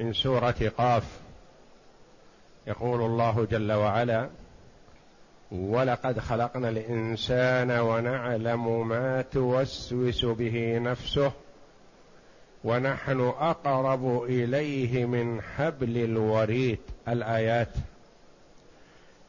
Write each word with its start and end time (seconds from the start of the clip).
من 0.00 0.12
سورة 0.12 0.72
قاف 0.78 1.04
يقول 2.66 3.02
الله 3.02 3.46
جل 3.50 3.72
وعلا 3.72 4.28
ولقد 5.52 6.18
خلقنا 6.18 6.68
الإنسان 6.68 7.70
ونعلم 7.70 8.88
ما 8.88 9.22
توسوس 9.22 10.24
به 10.24 10.78
نفسه 10.78 11.32
ونحن 12.64 13.20
أقرب 13.20 14.24
إليه 14.24 15.04
من 15.04 15.42
حبل 15.42 15.96
الوريد. 15.96 16.78
الآيات. 17.08 17.72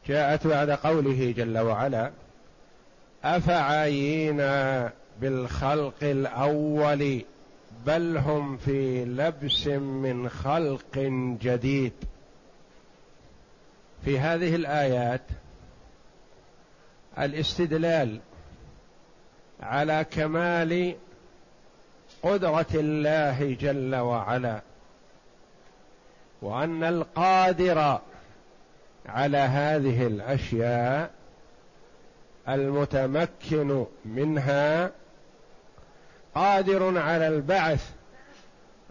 جاءت 0.06 0.46
بعد 0.46 0.70
قوله 0.70 1.34
جل 1.36 1.58
وعلا 1.58 2.10
أفعينا 3.24 4.90
بالخلق 5.20 5.94
الأول 6.02 7.22
بل 7.86 8.16
هم 8.16 8.56
في 8.56 9.04
لبس 9.04 9.66
من 9.66 10.28
خلق 10.28 10.98
جديد. 11.42 11.92
في 14.04 14.18
هذه 14.18 14.54
الآيات 14.54 15.22
الاستدلال 17.18 18.20
على 19.60 20.06
كمال 20.10 20.94
قدرة 22.22 22.66
الله 22.74 23.56
جل 23.60 23.96
وعلا 23.96 24.62
وأن 26.42 26.84
القادر 26.84 27.98
على 29.06 29.38
هذه 29.38 30.06
الأشياء 30.06 31.10
المتمكن 32.48 33.86
منها 34.04 34.90
قادر 36.34 36.98
على 36.98 37.28
البعث 37.28 37.90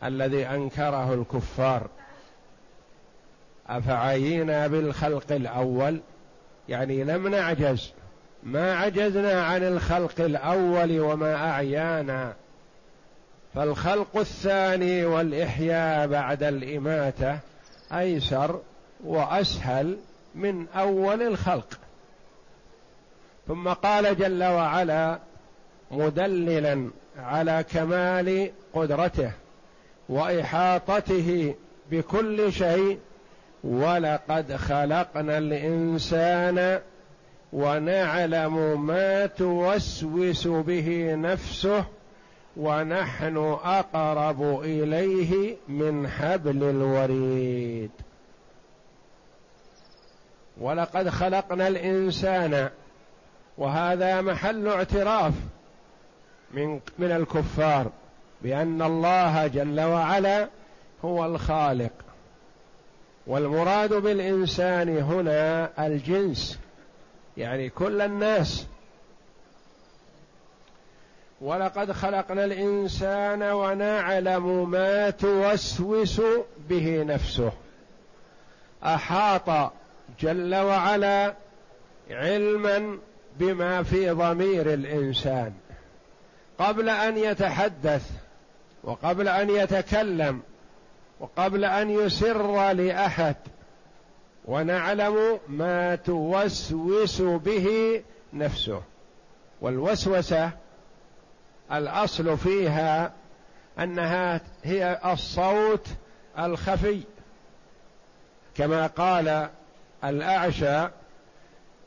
الذي 0.04 0.46
أنكره 0.48 1.14
الكفار. 1.14 1.88
أفعينا 3.68 4.68
بالخلق 4.68 5.32
الأول؟ 5.32 6.02
يعني 6.70 7.04
لم 7.04 7.28
نعجز. 7.28 7.94
ما 8.44 8.76
عجزنا 8.76 9.44
عن 9.44 9.64
الخلق 9.64 10.20
الأول 10.20 11.00
وما 11.00 11.36
أعيانا. 11.36 12.34
فالخلق 13.56 14.18
الثاني 14.18 15.06
والإحياء 15.06 16.08
بعد 16.08 16.44
الإماتة 16.44 17.40
أيسر 17.92 18.60
وأسهل 19.04 19.98
من 20.36 20.68
أول 20.68 21.22
الخلق. 21.22 21.80
ثم 23.48 23.70
قال 23.70 24.18
جل 24.18 24.44
وعلا 24.44 25.20
مدللا 25.92 26.92
على 27.18 27.66
كمال 27.74 28.52
قدرته 28.74 29.32
وإحاطته 30.10 31.56
بكل 31.92 32.54
شيء 32.54 33.00
ولقد 33.64 34.56
خلقنا 34.56 35.38
الإنسان 35.38 36.80
ونعلم 37.54 38.86
ما 38.86 39.26
توسوس 39.26 40.48
به 40.48 41.16
نفسه 41.16 41.86
ونحن 42.58 43.38
أقرب 43.64 44.62
إليه 44.64 45.56
من 45.68 46.08
حبل 46.08 46.64
الوريد. 46.64 47.92
ولقد 50.62 51.10
خلقنا 51.10 51.68
الإنسان 51.68 52.70
وهذا 53.58 54.22
محل 54.22 54.68
اعتراف 54.68 55.34
من 56.54 56.80
من 57.00 57.12
الكفار 57.12 57.92
بأن 58.42 58.82
الله 58.82 59.48
جل 59.48 59.82
وعلا 59.82 60.48
هو 61.06 61.26
الخالق. 61.26 61.92
والمراد 63.28 63.94
بالإنسان 63.94 64.98
هنا 64.98 65.70
الجنس 65.88 66.60
يعني 67.38 67.70
كل 67.70 68.02
الناس. 68.02 68.66
ولقد 71.42 71.92
خلقنا 71.92 72.46
الإنسان 72.46 73.44
ونعلم 73.44 74.70
ما 74.70 75.10
توسوس 75.10 76.22
به 76.70 77.04
نفسه. 77.04 77.52
أحاط 78.84 79.72
جل 80.20 80.56
وعلا 80.56 81.34
علما 82.10 82.98
بما 83.40 83.84
في 83.84 84.10
ضمير 84.10 84.74
الإنسان. 84.74 85.54
قبل 86.62 86.90
أن 86.90 87.18
يتحدث 87.18 88.12
وقبل 88.84 89.28
أن 89.28 89.50
يتكلم 89.50 90.42
وقبل 91.20 91.66
أن 91.66 91.90
يسر 91.90 92.72
لأحد 92.72 93.36
ونعلم 94.46 95.40
ما 95.48 95.96
توسوس 95.96 97.22
به 97.22 98.02
نفسه. 98.34 98.82
والوسوسة 99.62 100.52
الأصل 101.72 102.38
فيها 102.38 103.12
أنها 103.80 104.42
هي 104.64 105.00
الصوت 105.06 105.88
الخفي. 106.40 107.02
كما 108.56 108.88
قال 108.88 109.50
الأعشى 110.04 110.88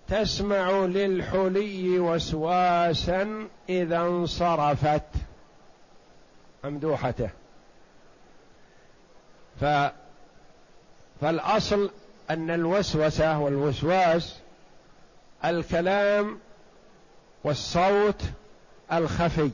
تسمع 0.09 0.71
للحلي 0.71 1.99
وسواسا 1.99 3.49
إذا 3.69 4.01
انصرفت. 4.01 5.03
ممدوحته. 6.65 7.31
ف 9.61 9.65
فالأصل 11.21 11.91
أن 12.31 12.51
الوسوسة 12.51 13.39
والوسواس 13.39 14.37
الكلام 15.45 16.39
والصوت 17.45 18.23
الخفي. 18.93 19.51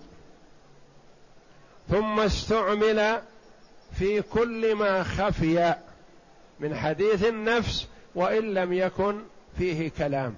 ثم 1.91 2.21
استعمل 2.21 3.21
في 3.93 4.22
كل 4.22 4.75
ما 4.75 5.03
خفي 5.03 5.75
من 6.60 6.77
حديث 6.77 7.25
النفس 7.25 7.87
وإن 8.15 8.55
لم 8.55 8.72
يكن 8.72 9.21
فيه 9.59 9.91
كلام. 9.91 10.34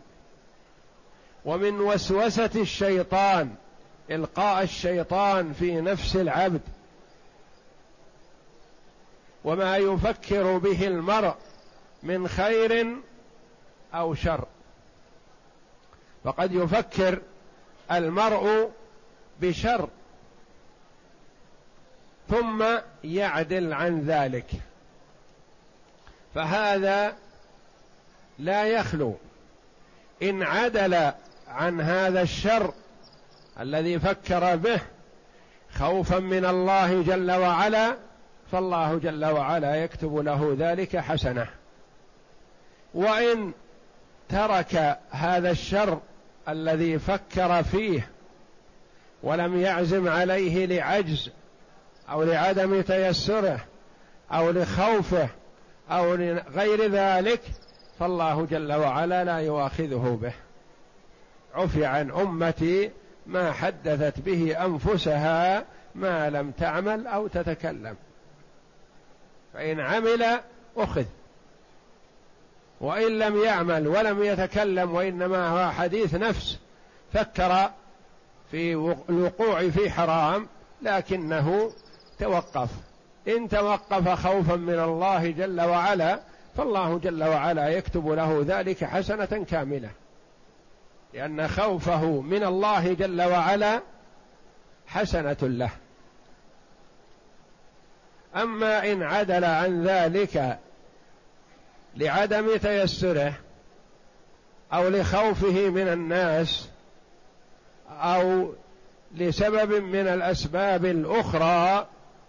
ومن 1.44 1.81
وسوسة 1.81 2.50
الشيطان 2.56 3.54
إلقاء 4.10 4.62
الشيطان 4.62 5.52
في 5.52 5.81
نفس 5.81 6.16
العبد. 6.16 6.60
وما 9.44 9.76
يفكر 9.76 10.58
به 10.58 10.87
المرء 10.87 11.34
من 12.02 12.28
خير 12.28 12.96
أو 13.94 14.14
شر. 14.14 14.46
فقد 16.25 16.52
يفكر 16.52 17.20
المرء 17.92 18.70
بشر. 19.40 19.88
ثم 22.28 22.64
يعدل 23.04 23.72
عن 23.72 24.00
ذلك. 24.00 24.50
فهذا 26.34 27.16
لا 28.42 28.64
يخلو. 28.64 29.16
إن 30.22 30.42
عدل 30.42 31.12
عن 31.48 31.80
هذا 31.80 32.22
الشر 32.22 32.74
الذي 33.60 33.98
فكر 33.98 34.56
به 34.56 34.80
خوفا 35.74 36.18
من 36.18 36.44
الله 36.44 37.02
جل 37.02 37.30
وعلا 37.30 37.96
فالله 38.52 38.98
جل 38.98 39.24
وعلا 39.24 39.74
يكتب 39.74 40.16
له 40.16 40.56
ذلك 40.58 40.96
حسنة. 40.96 41.46
وإن 42.94 43.52
ترك 44.28 44.98
هذا 45.10 45.50
الشر 45.50 46.00
الذي 46.48 46.98
فكر 46.98 47.62
فيه 47.62 48.08
ولم 49.22 49.60
يعزم 49.60 50.08
عليه 50.08 50.66
لعجز 50.66 51.30
أو 52.10 52.22
لعدم 52.22 52.80
تيسره 52.80 53.60
أو 54.32 54.50
لخوفه 54.50 55.28
أو 55.90 56.14
لغير 56.14 56.90
ذلك 56.90 57.40
فالله 57.98 58.46
جل 58.46 58.72
وعلا 58.72 59.24
لا 59.24 59.38
يؤاخذه 59.38 60.18
به. 60.22 60.32
عفي 61.54 61.84
عن 61.84 62.10
أمتي 62.10 62.90
ما 63.26 63.52
حدثت 63.52 64.20
به 64.20 64.64
أنفسها 64.64 65.64
ما 65.94 66.30
لم 66.30 66.50
تعمل 66.50 67.06
أو 67.06 67.26
تتكلم. 67.26 67.96
فإن 69.54 69.80
عمل 69.80 70.40
أخذ. 70.76 71.04
وإن 72.80 73.18
لم 73.18 73.42
يعمل 73.42 73.88
ولم 73.88 74.22
يتكلم 74.22 74.94
وإنما 74.94 75.48
هو 75.48 75.70
حديث 75.70 76.14
نفس 76.14 76.58
فكر 77.12 77.70
في 78.50 78.94
الوقوع 79.08 79.68
في 79.68 79.90
حرام 79.90 80.46
لكنه 80.82 81.72
توقف. 82.18 82.70
إن 83.28 83.48
توقف 83.48 84.08
خوفا 84.08 84.56
من 84.56 84.78
الله 84.78 85.30
جل 85.30 85.60
وعلا 85.60 86.20
فالله 86.56 86.99
جل 86.99 87.25
وعلا 87.25 87.69
يكتب 87.69 88.08
له 88.08 88.44
ذلك 88.46 88.84
حسنة 88.84 89.44
كاملة. 89.50 89.90
لأن 91.14 91.49
خوفه 91.49 92.20
من 92.20 92.44
الله 92.44 92.93
جل 92.93 93.22
وعلا 93.22 93.81
حسنة 94.87 95.37
له. 95.43 95.70
أما 98.37 98.93
إن 98.93 99.02
عدل 99.02 99.44
عن 99.44 99.84
ذلك 99.84 100.58
لعدم 101.96 102.56
تيسره 102.56 103.34
أو 104.72 104.88
لخوفه 104.88 105.69
من 105.69 105.88
الناس 105.88 106.69
أو 107.90 108.52
لسبب 109.14 109.72
من 109.72 110.06
الأسباب 110.08 110.84
الأخرى 110.84 111.87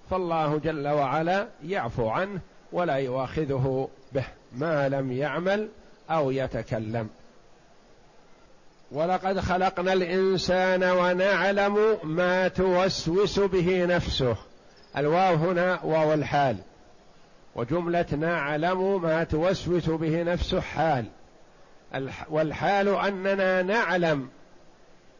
فالله 0.10 0.58
جل 0.58 0.88
وعلا 0.88 1.48
يعفو 1.64 2.10
عنه 2.10 2.40
ولا 2.72 2.96
يؤاخذه. 2.96 3.90
به 4.14 4.26
ما 4.56 4.90
لم 4.90 5.12
يعمل 5.12 5.70
أو 6.10 6.32
يتكلم. 6.32 7.10
ولقد 8.92 9.40
خلقنا 9.40 9.94
الإنسان 9.94 10.84
ونعلم 10.84 11.98
ما 12.04 12.48
توسوس 12.48 13.40
به 13.40 13.86
نفسه. 13.86 14.36
الواو 14.98 15.36
هنا 15.36 15.80
واو 15.84 16.14
الحال. 16.14 16.58
وجملة 17.56 18.06
نعلم 18.12 19.02
ما 19.02 19.24
توسوس 19.24 19.90
به 19.90 20.24
نفسه 20.24 20.62
حال. 20.62 21.06
والحال 22.30 22.88
أننا 22.88 23.62
نعلم 23.62 24.30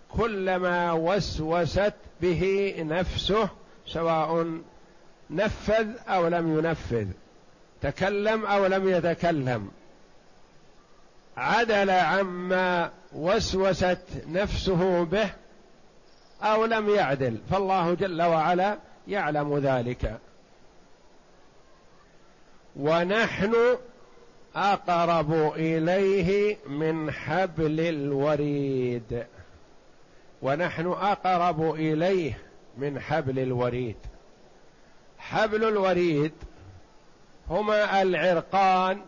كل 0.10 0.56
ما 0.56 0.92
وسوست 0.92 1.94
به 2.22 2.76
نفسه 2.80 3.50
سواء 3.88 4.60
نفذ 5.30 5.88
أو 6.08 6.28
لم 6.28 6.60
ينفذ. 6.60 7.08
تكلم 7.84 8.46
أو 8.46 8.66
لم 8.66 8.90
يتكلم. 8.90 9.72
عدل 11.38 11.90
عما 11.90 12.92
وسوست 13.14 14.06
نفسه 14.28 15.04
به 15.04 15.30
أو 16.44 16.66
لم 16.66 16.90
يعدل. 16.90 17.38
فالله 17.52 17.94
جل 17.94 18.22
وعلا 18.22 18.78
يعلم 19.08 19.58
ذلك. 19.58 20.20
ونحن 22.76 23.56
أقرب 24.56 25.54
إليه 25.56 26.58
من 26.68 27.12
حبل 27.12 27.80
الوريد. 27.80 29.26
ونحن 30.42 30.88
أقرب 30.88 31.74
إليه 31.76 32.38
من 32.78 33.00
حبل 33.00 33.40
الوريد. 33.40 33.98
حبل 35.18 35.64
الوريد 35.64 36.34
هما 37.50 38.02
العرقان 38.02 39.02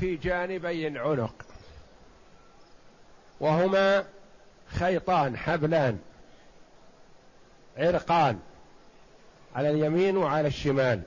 في 0.00 0.16
جانبي 0.16 0.88
العنق. 0.88 1.34
وهما 3.40 4.04
خيطان 4.66 5.36
حبلان. 5.36 5.98
عرقان 7.76 8.38
على 9.54 9.70
اليمين 9.70 10.16
وعلى 10.16 10.48
الشمال. 10.48 11.02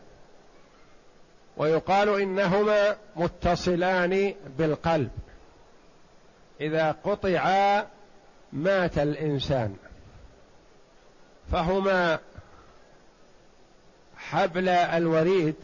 ويقال 1.57 2.21
إنهما 2.21 2.97
متصلان 3.15 4.35
بالقلب. 4.57 5.11
إذا 6.61 6.91
قطعا 6.91 7.87
مات 8.53 8.97
الإنسان. 8.97 9.75
فهما 11.51 12.19
حبل 14.17 14.69
الوريد 14.69 15.55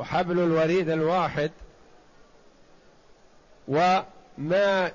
وحبل 0.00 0.38
الوريد 0.38 0.90
الواحد 0.90 1.50
وما 3.68 4.90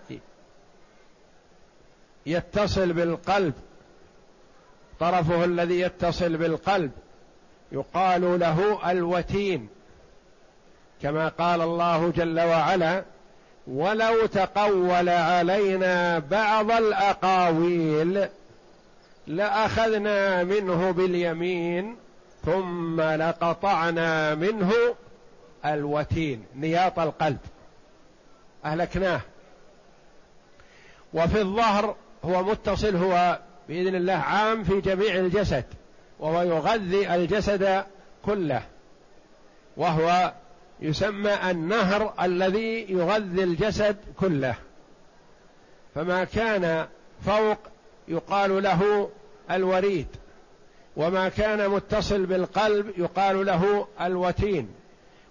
يتصل 2.26 2.94
بالقلب 2.94 3.54
طرفه 5.00 5.46
الذي 5.46 5.80
يتصل 5.80 6.38
بالقلب 6.38 6.92
يقال 7.72 8.40
له 8.40 8.92
الوتين 8.92 9.68
كما 11.02 11.28
قال 11.28 11.62
الله 11.62 12.10
جل 12.10 12.40
وعلا 12.40 13.04
ولو 13.68 14.26
تقول 14.26 15.10
علينا 15.10 16.20
بعض 16.20 16.72
الأقاويل 16.72 18.28
لأخذنا 19.28 20.44
منه 20.44 20.92
باليمين 20.92 22.05
ثم 22.46 23.02
لقطعنا 23.02 24.36
منه 24.36 24.72
الوتين 25.66 26.46
نياط 26.56 27.00
القلب. 27.00 27.38
أهلكناه. 28.66 29.22
وفي 31.14 31.42
الظهر 31.42 31.96
هو 32.26 32.44
متصل 32.44 32.96
هو 32.96 33.40
بإذن 33.70 33.96
الله 33.96 34.14
عام 34.14 34.64
في 34.64 34.82
جميع 34.82 35.16
الجسد 35.16 35.66
وهو 36.20 36.42
يغذي 36.42 37.16
الجسد 37.16 37.84
كله. 38.26 38.62
وهو 39.78 40.34
يسمى 40.80 41.34
النهر 41.52 42.14
الذي 42.22 42.86
يغذي 42.90 43.44
الجسد 43.44 43.98
كله. 44.20 44.56
فما 45.96 46.24
كان 46.24 46.88
فوق 47.26 47.58
يقال 48.08 48.64
له 48.64 49.10
الوريد. 49.52 50.08
وما 50.98 51.30
كان 51.30 51.70
متصل 51.70 52.26
بالقلب 52.26 52.94
يقال 52.98 53.46
له 53.46 53.88
الوتين 54.02 54.70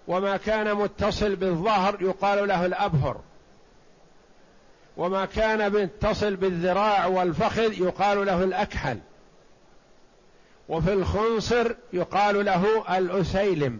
وما 0.07 0.37
كان 0.37 0.75
متصل 0.75 1.35
بالظهر 1.35 1.97
يقال 2.01 2.47
له 2.47 2.65
الأبهر 2.65 3.21
وما 4.97 5.25
كان 5.25 5.71
متصل 5.71 6.35
بالذراع 6.35 7.05
والفخذ 7.05 7.81
يقال 7.81 8.25
له 8.25 8.43
الأكحل 8.43 8.99
وفي 10.69 10.93
الخنصر 10.93 11.75
يقال 11.93 12.45
له 12.45 12.97
الأسيلم 12.97 13.79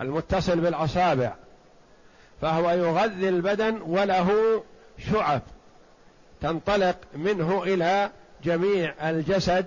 المتصل 0.00 0.60
بالأصابع 0.60 1.34
فهو 2.40 2.70
يغذي 2.70 3.28
البدن 3.28 3.80
وله 3.86 4.62
شعب 5.10 5.42
تنطلق 6.40 6.96
منه 7.14 7.62
إلى 7.62 8.10
جميع 8.44 9.10
الجسد 9.10 9.66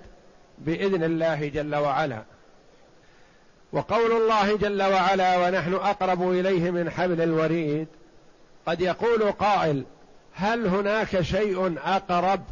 بإذن 0.60 1.04
الله 1.04 1.48
جل 1.48 1.74
وعلا. 1.74 2.22
وقول 3.72 4.12
الله 4.12 4.56
جل 4.56 4.82
وعلا 4.82 5.46
ونحن 5.46 5.74
أقرب 5.74 6.30
إليه 6.30 6.70
من 6.70 6.90
حبل 6.90 7.20
الوريد 7.20 7.88
قد 8.66 8.80
يقول 8.80 9.32
قائل 9.32 9.84
هل 10.34 10.66
هناك 10.66 11.20
شيء 11.20 11.78
أقرب 11.84 12.44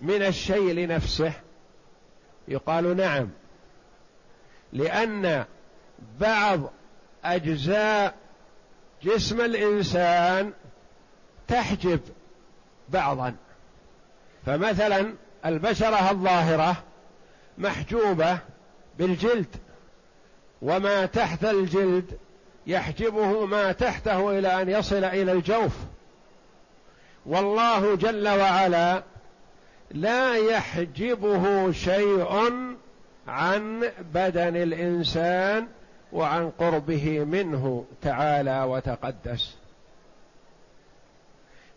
من 0.00 0.22
الشيء 0.22 0.72
لنفسه؟ 0.72 1.32
يقال 2.48 2.96
نعم 2.96 3.28
لأن 4.72 5.44
بعض 6.20 6.60
أجزاء 7.24 8.14
جسم 9.02 9.40
الإنسان 9.40 10.52
تحجب 11.48 12.00
بعضا. 12.88 13.34
فمثلا 14.46 15.14
البشرة 15.46 16.10
الظاهرة 16.10 16.76
محجوبة 17.58 18.38
بالجلد 18.98 19.56
وما 20.62 21.06
تحت 21.06 21.44
الجلد 21.44 22.18
يحجبه 22.66 23.46
ما 23.46 23.72
تحته 23.72 24.38
إلى 24.38 24.62
أن 24.62 24.68
يصل 24.68 25.04
إلى 25.04 25.32
الجوف. 25.32 25.72
والله 27.26 27.96
جل 27.96 28.28
وعلا 28.28 29.02
لا 29.90 30.34
يحجبه 30.34 31.72
شيء 31.72 32.26
عن 33.28 33.90
بدن 34.14 34.56
الإنسان 34.56 35.68
وعن 36.12 36.50
قربه 36.50 37.24
منه 37.24 37.84
تعالى 38.02 38.62
وتقدس. 38.62 39.54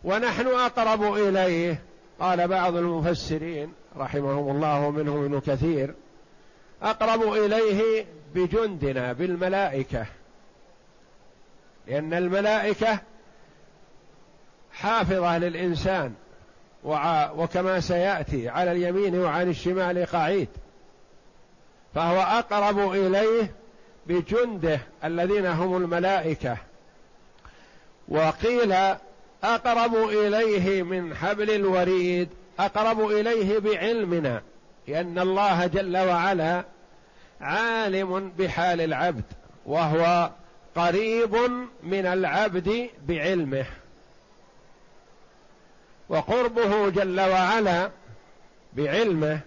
ونحن 0.04 0.46
أقرب 0.46 1.14
إليه 1.14 1.82
قال 2.20 2.48
بعض 2.48 2.76
المفسرين 2.76 3.72
رحمهم 3.96 4.56
الله 4.56 4.90
منهم 4.90 5.24
ابن 5.24 5.40
كثير 5.40 5.94
أقرب 6.82 7.32
إليه 7.32 8.06
بجندنا 8.34 9.12
بالملائكة 9.12 10.06
لأن 11.86 12.14
الملائكة 12.14 12.98
حافظة 14.72 15.38
للإنسان 15.38 16.14
وكما 16.84 17.80
سيأتي 17.80 18.48
على 18.48 18.72
اليمين 18.72 19.20
وعن 19.20 19.50
الشمال 19.50 20.06
قعيد. 20.06 20.48
فهو 21.94 22.20
أقرب 22.20 22.92
إليه 22.92 23.50
بجنده 24.06 24.80
الذين 25.04 25.46
هم 25.46 25.76
الملائكة. 25.76 26.56
وقيل 28.08 28.74
أقرب 29.44 29.94
إليه 29.94 30.82
من 30.82 31.14
حبل 31.14 31.50
الوريد 31.50 32.28
أقرب 32.58 33.10
إليه 33.10 33.58
بعلمنا 33.58 34.42
لأن 34.88 35.18
الله 35.18 35.66
جل 35.66 35.96
وعلا 35.96 36.64
عالم 37.40 38.32
بحال 38.38 38.80
العبد 38.80 39.24
وهو 39.66 40.30
قريب 40.76 41.36
من 41.82 42.06
العبد 42.06 42.90
بعلمه. 43.08 43.66
وقربه 46.08 46.90
جل 46.90 47.20
وعلا 47.20 47.90
بعلمه 48.72 49.40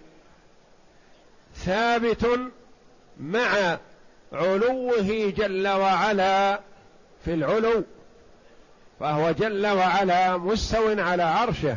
ثابت 1.54 2.40
مع 3.20 3.78
علوه 4.32 5.32
جل 5.36 5.68
وعلا 5.68 6.60
في 7.24 7.34
العلو. 7.34 7.84
فهو 9.00 9.30
جل 9.30 9.66
وعلا 9.66 10.36
مستو 10.36 11.00
على 11.00 11.22
عرشه. 11.22 11.76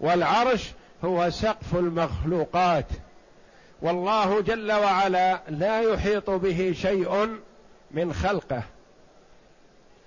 والعرش 0.00 0.72
هو 1.04 1.30
سقف 1.30 1.74
المخلوقات. 1.74 2.86
والله 3.82 4.40
جل 4.40 4.72
وعلا 4.72 5.40
لا 5.48 5.80
يحيط 5.80 6.30
به 6.30 6.74
شيء 6.76 7.38
من 7.90 8.12
خلقه. 8.12 8.62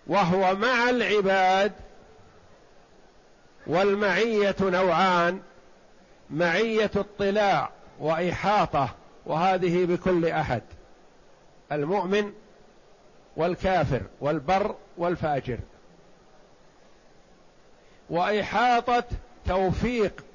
وهو 0.08 0.56
مع 0.56 0.90
العباد 0.90 1.72
والمعية 3.68 4.56
نوعان 4.62 5.40
معية 6.30 6.92
اطلاع 6.96 7.70
وإحاطة 8.00 8.90
وهذه 9.26 9.86
بكل 9.86 10.26
أحد. 10.26 10.62
المؤمن 11.72 12.34
والكافر 13.38 14.02
والبر 14.22 14.76
والفاجر. 14.98 15.58
وإحاطة 18.10 19.04
توفيق 19.46 20.26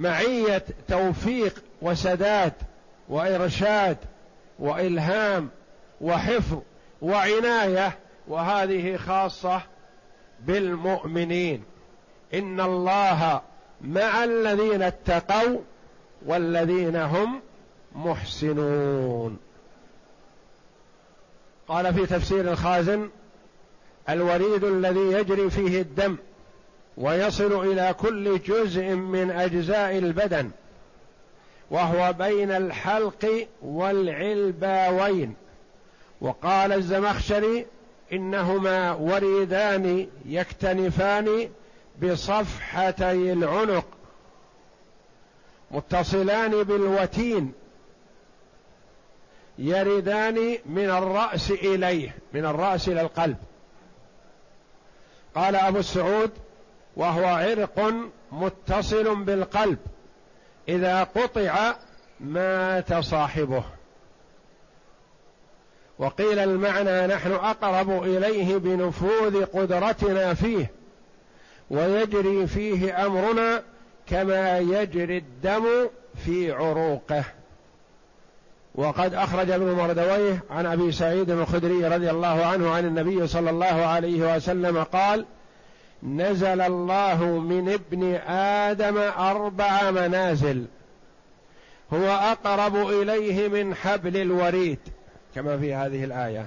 ومعية 0.00 0.64
توفيق 0.88 1.62
وسداد 1.82 2.52
وإرشاد 3.08 3.96
وإلهام 4.58 5.50
وحفظ 6.00 6.58
وعناية 7.02 7.98
وهذه 8.28 8.96
خاصة 8.96 9.62
بالمؤمنين. 10.40 11.64
إن 12.34 12.60
الله 12.60 13.40
مع 13.80 14.24
الذين 14.24 14.82
اتقوا 14.82 15.60
والذين 16.26 16.96
هم 16.96 17.40
محسنون. 17.94 19.38
قال 21.68 21.94
في 21.94 22.06
تفسير 22.06 22.52
الخازن 22.52 23.10
الوريد 24.08 24.64
الذي 24.64 25.00
يجري 25.00 25.50
فيه 25.50 25.80
الدم 25.80 26.16
ويصل 26.96 27.72
إلى 27.72 27.94
كل 28.00 28.38
جزء 28.38 28.84
من 28.94 29.30
أجزاء 29.30 29.98
البدن 29.98 30.50
وهو 31.70 32.12
بين 32.12 32.50
الحلق 32.50 33.48
والعلباوين. 33.62 35.34
وقال 36.20 36.72
الزمخشري 36.72 37.66
إنهما 38.12 38.92
وريدان 38.92 40.06
يكتنفان 40.26 41.48
بصفحتي 42.02 43.32
العنق 43.32 43.86
متصلان 45.70 46.62
بالوتين. 46.62 47.52
يردان 49.58 50.58
من 50.66 50.90
الرأس 50.90 51.50
إليه 51.50 52.14
من 52.32 52.44
الرأس 52.44 52.88
إلى 52.88 53.00
القلب. 53.00 53.36
قال 55.34 55.56
أبو 55.56 55.78
السعود 55.78 56.30
وهو 56.96 57.24
عرق 57.24 57.94
متصل 58.32 59.24
بالقلب 59.24 59.78
إذا 60.68 61.04
قطع 61.04 61.74
مات 62.20 62.94
صاحبه. 62.94 63.64
وقيل 65.98 66.38
المعنى 66.38 67.06
نحن 67.06 67.32
أقرب 67.32 68.02
إليه 68.02 68.56
بنفوذ 68.56 69.44
قدرتنا 69.44 70.34
فيه 70.34 70.70
ويجري 71.70 72.46
فيه 72.46 73.06
أمرنا 73.06 73.62
كما 74.06 74.58
يجري 74.58 75.18
الدم 75.18 75.64
في 76.24 76.52
عروقه. 76.52 77.24
وقد 78.74 79.14
أخرج 79.14 79.50
ابن 79.50 79.72
مردويه 79.72 80.44
عن 80.50 80.66
أبي 80.66 80.92
سعيد 80.92 81.30
الخدري 81.30 81.86
رضي 81.86 82.10
الله 82.10 82.46
عنه 82.46 82.70
عن 82.70 82.84
النبي 82.86 83.26
صلى 83.26 83.50
الله 83.50 83.66
عليه 83.66 84.36
وسلم 84.36 84.82
قال 84.82 85.26
نزل 86.02 86.60
الله 86.60 87.24
من 87.24 87.68
ابن 87.68 88.14
آدم 88.28 88.98
أربع 88.98 89.90
منازل 89.90 90.64
هو 91.92 92.06
أقرب 92.06 92.76
إليه 92.76 93.48
من 93.48 93.74
حبل 93.74 94.16
الوريد 94.16 94.78
كما 95.34 95.58
في 95.58 95.74
هذه 95.74 96.04
الآية 96.04 96.46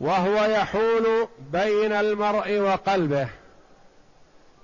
وهو 0.00 0.44
يحول 0.44 1.28
بين 1.52 1.92
المرء 1.92 2.58
وقلبه 2.58 3.28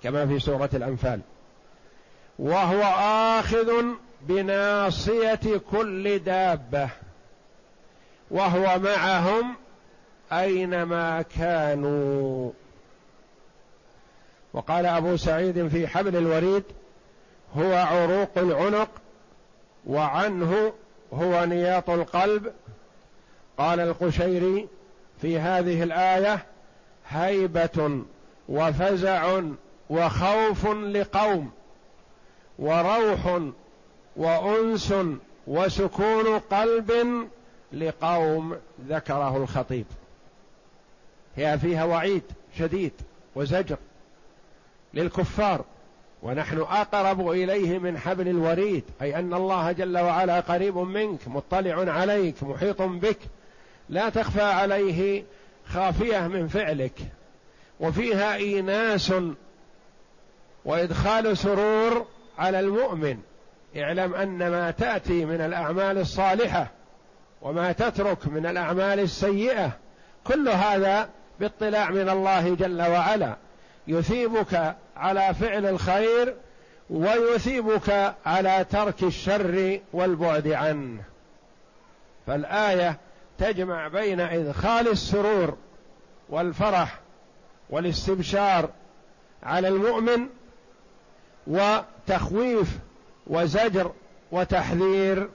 كما 0.02 0.26
في 0.26 0.38
سورة 0.38 0.70
الأنفال 0.74 1.20
وهو 2.38 2.82
آخذ 3.38 3.84
بناصية 4.28 5.60
كل 5.70 6.18
دابة 6.18 6.88
وهو 8.30 8.78
معهم 8.78 9.54
أينما 10.32 11.22
كانوا. 11.22 12.50
وقال 14.52 14.86
أبو 14.86 15.16
سعيد 15.16 15.68
في 15.68 15.86
حبل 15.86 16.16
الوريد 16.16 16.64
هو 17.56 17.74
عروق 17.74 18.30
العنق 18.36 18.90
وعنه 19.86 20.72
هو 21.12 21.44
نياط 21.44 21.90
القلب. 21.90 22.52
قال 23.58 23.80
القشيري 23.80 24.68
في 25.20 25.38
هذه 25.38 25.82
الآية 25.82 26.46
هيبة 27.08 28.02
وفزع 28.48 29.40
وخوف 29.90 30.66
لقوم 30.66 31.50
وروح 32.58 33.40
وأنس 34.16 34.94
وسكون 35.46 36.38
قلب 36.38 36.92
لقوم 37.72 38.56
ذكره 38.88 39.36
الخطيب. 39.36 39.86
هي 41.36 41.58
فيها 41.58 41.84
وعيد 41.84 42.22
شديد 42.58 42.92
وزجر 43.34 43.76
للكفار 44.94 45.64
ونحن 46.22 46.58
أقرب 46.58 47.30
إليه 47.30 47.78
من 47.78 47.98
حبل 47.98 48.28
الوريد 48.28 48.84
أي 49.02 49.18
أن 49.18 49.34
الله 49.34 49.72
جل 49.72 49.98
وعلا 49.98 50.40
قريب 50.40 50.78
منك 50.78 51.28
مطلع 51.28 51.92
عليك 51.92 52.42
محيط 52.42 52.82
بك. 52.82 53.18
لا 53.88 54.08
تخفى 54.08 54.42
عليه 54.42 55.24
خافية 55.66 56.26
من 56.26 56.48
فعلك. 56.48 57.00
وفيها 57.80 58.34
إيناس 58.34 59.12
وإدخال 60.64 61.38
سرور 61.38 62.06
على 62.38 62.60
المؤمن. 62.60 63.18
اعلم 63.76 64.14
أن 64.14 64.38
ما 64.38 64.70
تأتي 64.70 65.24
من 65.24 65.40
الأعمال 65.40 65.98
الصالحة 65.98 66.70
وما 67.42 67.72
تترك 67.72 68.26
من 68.26 68.46
الأعمال 68.46 69.00
السيئة 69.00 69.70
كل 70.24 70.48
هذا 70.48 71.08
باطلاع 71.40 71.90
من 71.90 72.08
الله 72.08 72.54
جل 72.54 72.82
وعلا. 72.82 73.36
يثيبك 73.88 74.76
على 74.96 75.34
فعل 75.34 75.66
الخير 75.66 76.34
ويثيبك 76.90 78.14
على 78.26 78.66
ترك 78.70 79.02
الشر 79.02 79.80
والبعد 79.92 80.48
عنه. 80.48 81.02
فالآية 82.26 82.98
تجمع 83.38 83.88
بين 83.88 84.20
إدخال 84.20 84.88
السرور 84.88 85.56
والفرح 86.28 86.98
والاستبشار 87.70 88.70
على 89.42 89.68
المؤمن 89.68 90.26
وتخويف 91.46 92.78
وزجر 93.26 93.92
وتحذير 94.32 95.28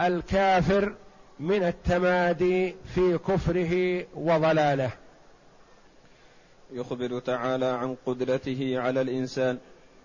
الكافر 0.00 0.94
من 1.40 1.62
التمادي 1.62 2.74
في 2.94 3.18
كفره 3.18 4.04
وضلاله. 4.14 4.90
يخبر 6.72 7.18
تعالى 7.18 7.66
عن 7.66 7.96
قدرته 8.06 8.80
على 8.80 9.00
الإنسان 9.00 9.58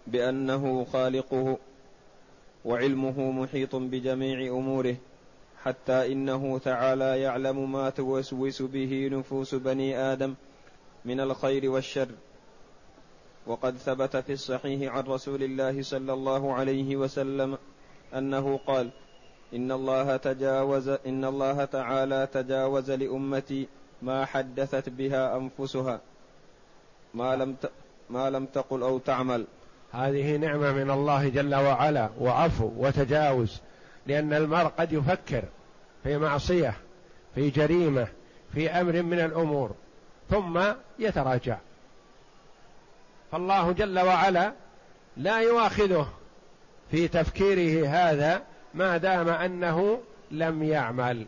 بأنه 0.08 0.86
خالقه 0.94 1.58
وعلمه 2.66 3.32
محيط 3.32 3.76
بجميع 3.76 4.48
أموره 4.48 4.96
حتى 5.64 6.12
إنه 6.12 6.60
تعالى 6.60 7.22
يعلم 7.22 7.72
ما 7.72 7.90
توسوس 7.90 8.62
به 8.62 9.10
نفوس 9.12 9.56
بني 9.56 9.98
آدم 9.98 10.34
من 11.06 11.20
الخير 11.20 11.70
والشر. 11.72 12.08
وقد 13.48 13.78
ثبت 13.78 14.18
في 14.18 14.34
الصحيح 14.34 14.96
عن 14.96 15.04
رسول 15.04 15.44
الله 15.44 15.84
صلى 15.84 16.14
الله 16.14 16.54
عليه 16.54 16.96
وسلم 16.96 17.58
أنه 18.16 18.60
قال 18.68 18.90
إن 19.54 19.72
الله 19.72 20.18
تجاوز 20.18 20.90
إن 20.90 21.26
الله 21.26 21.66
تعالى 21.66 22.28
تجاوز 22.34 22.92
لأمتي 22.92 23.68
ما 24.02 24.26
حدثت 24.26 24.90
بها 24.90 25.38
أنفسها. 25.38 26.02
ما 27.14 27.36
لم 27.36 27.56
ما 28.10 28.30
لم 28.30 28.46
تقل 28.46 28.84
أو 28.84 28.98
تعمل. 28.98 29.46
هذه 29.92 30.36
نعمة 30.38 30.72
من 30.72 30.92
الله 30.92 31.30
جل 31.30 31.56
وعلا 31.56 32.10
وعفو 32.20 32.72
وتجاوز 32.78 33.62
لأن 34.08 34.34
المرء 34.34 34.68
قد 34.68 34.94
يفكر 34.94 35.44
في 36.04 36.18
معصية 36.18 36.74
في 37.36 37.50
جريمة 37.50 38.08
في 38.54 38.70
أمر 38.70 39.02
من 39.02 39.20
الأمور 39.20 39.72
ثم 40.30 40.62
يتراجع. 41.00 41.58
فالله 43.34 43.72
جل 43.72 44.00
وعلا 44.00 44.54
لا 45.18 45.40
يؤاخذه 45.40 46.08
في 46.92 47.08
تفكيره 47.08 47.88
هذا 47.90 48.42
ما 48.74 48.98
دام 48.98 49.30
أنه 49.30 50.02
لم 50.32 50.64
يعمل. 50.64 51.26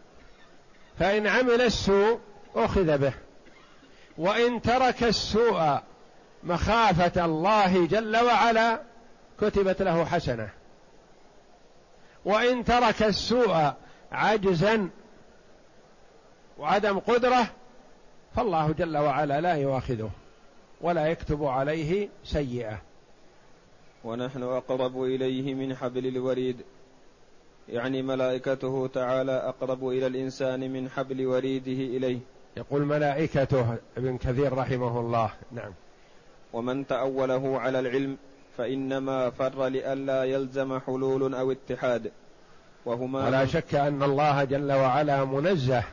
فإن 1.00 1.27
عمل 1.27 1.62
السوء 1.62 2.19
أخذ 2.55 2.97
به. 2.97 3.13
وإن 4.17 4.62
ترك 4.62 5.03
السوء 5.03 5.79
مخافة 6.43 7.25
الله 7.25 7.88
جل 7.88 8.17
وعلا 8.17 8.81
كتبت 9.41 9.81
له 9.81 10.05
حسنة. 10.05 10.50
وإن 12.25 12.63
ترك 12.63 13.03
السوء 13.03 13.71
عجزا 14.12 14.89
وعدم 16.57 17.00
قدرة 17.00 17.47
فالله 18.35 18.71
جل 18.71 18.97
وعلا 18.97 19.41
لا 19.41 19.53
يؤاخذه. 19.53 20.09
ولا 20.85 21.07
يكتب 21.07 21.43
عليه 21.43 22.09
سيئة. 22.23 22.81
ونحن 24.03 24.43
أقرب 24.43 25.03
إليه 25.03 25.53
من 25.53 25.75
حبل 25.75 26.07
الوريد. 26.07 26.57
يعني 27.69 28.01
ملائكته 28.01 28.89
تعالى 28.93 29.31
أقرب 29.31 29.87
إلى 29.87 30.07
الإنسان 30.07 30.73
من 30.73 30.89
حبل 30.89 31.25
وريده 31.25 31.97
إليه. 31.97 32.19
يقول 32.57 32.85
ملائكته 32.85 33.75
ابن 33.97 34.17
كثير 34.17 34.53
رحمه 34.53 34.99
الله. 34.99 35.29
نعم. 35.51 35.71
ومن 36.53 36.87
تأوله 36.87 37.59
على 37.59 37.79
العلم 37.79 38.17
فإنما 38.57 39.29
فر 39.29 39.67
لئلا 39.67 40.23
يلزم 40.23 40.79
حلول 40.79 41.35
أو 41.35 41.51
اتحاد. 41.51 42.11
وهما 42.85 43.25
ولا 43.25 43.45
شك 43.45 43.75
أن 43.75 44.03
الله 44.03 44.43
جل 44.43 44.71
وعلا 44.71 45.25
منزه 45.25 45.83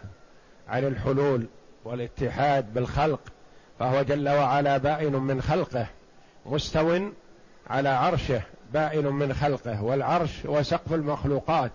عن 0.69 0.85
الحلول 0.85 1.47
والاتحاد 1.85 2.75
بالخلق. 2.75 3.21
فهو 3.79 4.03
جل 4.03 4.29
وعلا 4.29 4.79
بائن 4.79 5.13
من 5.13 5.43
خلقه 5.43 5.87
مستو 6.47 7.11
على 7.67 7.89
عرشه 7.89 8.43
بائن 8.73 9.07
من 9.07 9.35
خلقه 9.35 9.83
والعرش 9.83 10.47
هو 10.47 10.63
سقف 10.63 10.93
المخلوقات 10.93 11.73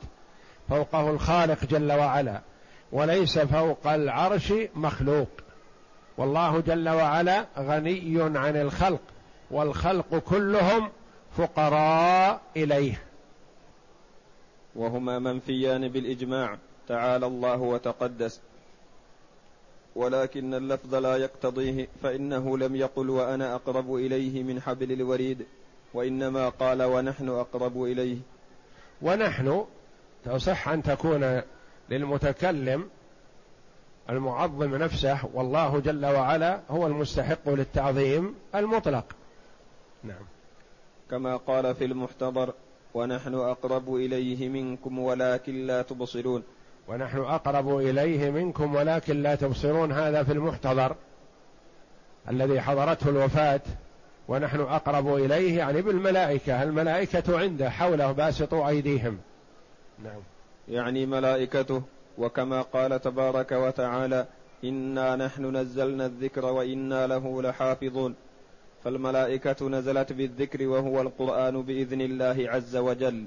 فوقه 0.69 1.09
الخالق 1.09 1.65
جل 1.65 1.91
وعلا 1.91 2.41
وليس 2.91 3.39
فوق 3.39 3.87
العرش 3.87 4.53
مخلوق. 4.75 5.29
والله 6.17 6.61
جل 6.61 6.89
وعلا 6.89 7.45
غني 7.57 8.21
عن 8.21 8.55
الخلق 8.55 9.01
والخلق 9.51 10.17
كلهم 10.17 10.89
فقراء 11.37 12.41
إليه. 12.57 13.01
وهما 14.75 15.19
منفيان 15.19 15.87
بالإجماع 15.87 16.57
تعالى 16.87 17.25
الله 17.25 17.57
وتقدس. 17.57 18.41
ولكن 19.97 20.53
اللفظ 20.53 20.95
لا 20.95 21.17
يقتضيه 21.17 21.87
فإنه 22.03 22.57
لم 22.57 22.75
يقل 22.75 23.09
وأنا 23.09 23.55
أقرب 23.55 23.95
إليه 23.95 24.43
من 24.43 24.61
حبل 24.61 24.91
الوريد 24.91 25.45
وإنما 25.93 26.49
قال 26.49 26.83
ونحن 26.83 27.29
أقرب 27.29 27.83
إليه. 27.83 28.17
ونحن 29.01 29.65
تصح 30.25 30.69
أن 30.69 30.83
تكون 30.83 31.41
للمتكلم 31.89 32.89
المعظم 34.09 34.75
نفسه 34.75 35.19
والله 35.33 35.79
جل 35.79 36.05
وعلا 36.05 36.59
هو 36.69 36.87
المستحق 36.87 37.49
للتعظيم 37.49 38.35
المطلق. 38.55 39.05
نعم. 40.03 40.25
كما 41.09 41.37
قال 41.37 41.75
في 41.75 41.85
المحتضر 41.85 42.53
ونحن 42.93 43.33
أقرب 43.35 43.95
إليه 43.95 44.49
منكم 44.49 44.99
ولكن 44.99 45.67
لا 45.67 45.81
تبصرون. 45.81 46.43
ونحن 46.87 47.17
أقرب 47.17 47.77
إليه 47.77 48.29
منكم 48.29 48.75
ولكن 48.75 49.23
لا 49.23 49.35
تبصرون 49.35 49.91
هذا 49.91 50.23
في 50.23 50.31
المحتضر 50.31 50.95
الذي 52.29 52.61
حضرته 52.61 53.09
الوفاة. 53.09 53.61
ونحن 54.27 54.59
أقرب 54.59 55.15
إليه 55.15 55.57
يعني 55.57 55.81
بالملائكة 55.81 56.63
الملائكة 56.63 57.39
عنده 57.39 57.69
حوله 57.69 58.11
باسطوا 58.11 58.67
أيديهم. 58.67 59.17
نعم. 60.03 60.21
يعني 60.67 61.05
ملائكته 61.05 61.81
وكما 62.17 62.61
قال 62.61 63.01
تبارك 63.01 63.51
وتعالى 63.51 64.25
إنا 64.63 65.15
نحن 65.15 65.57
نزلنا 65.57 66.05
الذكر 66.05 66.45
وإنا 66.45 67.07
له 67.07 67.41
لحافظون. 67.41 68.15
فالملائكة 68.83 69.69
نزلت 69.69 70.13
بالذكر 70.13 70.67
وهو 70.67 71.01
القرآن 71.01 71.61
بإذن 71.61 72.01
الله 72.01 72.49
عز 72.49 72.75
وجل. 72.75 73.25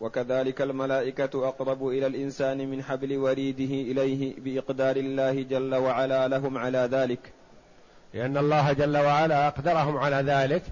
وكذلك 0.00 0.62
الملائكة 0.62 1.48
أقرب 1.48 1.88
إلى 1.88 2.06
الإنسان 2.06 2.70
من 2.70 2.82
حبل 2.82 3.16
وريده 3.16 3.92
إليه 3.92 4.34
بإقدار 4.38 4.96
الله 4.96 5.42
جل 5.42 5.74
وعلا 5.74 6.28
لهم 6.28 6.58
على 6.58 6.88
ذلك. 6.92 7.32
لأن 8.14 8.36
الله 8.36 8.72
جل 8.72 8.96
وعلا 8.96 9.48
أقدرهم 9.48 9.96
على 9.96 10.16
ذلك 10.16 10.62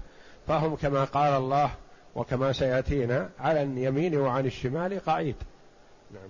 فهم 0.47 0.75
كما 0.75 1.03
قال 1.03 1.33
الله 1.33 1.71
وكما 2.15 2.51
سيأتينا 2.51 3.29
على 3.39 3.63
اليمين 3.63 4.17
وعن 4.17 4.45
الشمال 4.45 4.99
قعيد. 5.05 5.35
نعم. 6.13 6.29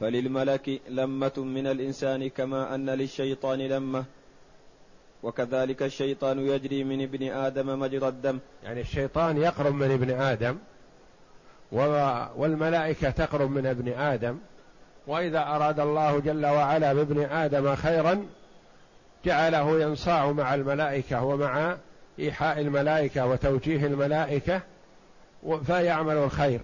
فللملك 0.00 0.80
لمة 0.88 1.32
من 1.36 1.66
الإنسان 1.66 2.28
كما 2.28 2.74
أن 2.74 2.90
للشيطان 2.90 3.58
لمة. 3.58 4.04
وكذلك 5.22 5.82
الشيطان 5.82 6.38
يجري 6.38 6.84
من 6.84 7.02
ابن 7.02 7.32
آدم 7.32 7.80
مجرى 7.80 8.08
الدم. 8.08 8.38
يعني 8.64 8.80
الشيطان 8.80 9.36
يقرب 9.36 9.74
من 9.74 9.90
ابن 9.90 10.10
آدم 10.10 10.58
والملائكة 11.72 13.10
تقرب 13.10 13.50
من 13.50 13.66
ابن 13.66 13.92
آدم 13.92 14.38
وإذا 15.06 15.38
أراد 15.38 15.80
الله 15.80 16.20
جل 16.20 16.46
وعلا 16.46 16.92
بابن 16.92 17.24
آدم 17.24 17.74
خيرا 17.74 18.26
جعله 19.24 19.80
ينصاع 19.80 20.32
مع 20.32 20.54
الملائكة 20.54 21.24
ومع 21.24 21.76
إيحاء 22.18 22.60
الملائكة 22.60 23.26
وتوجيه 23.26 23.86
الملائكة 23.86 24.60
فيعمل 25.66 26.16
الخير. 26.16 26.60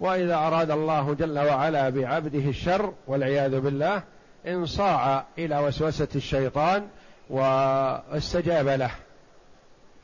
وإذا 0.00 0.34
أراد 0.34 0.70
الله 0.70 1.14
جل 1.14 1.38
وعلا 1.38 1.88
بعبده 1.88 2.48
الشر 2.48 2.92
والعياذ 3.06 3.60
بالله 3.60 4.02
انصاع 4.46 5.24
إلى 5.38 5.58
وسوسة 5.58 6.08
الشيطان 6.16 6.86
واستجاب 7.30 8.68
له. 8.68 8.90